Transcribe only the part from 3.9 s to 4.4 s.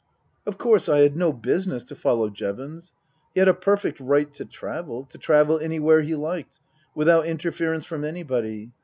right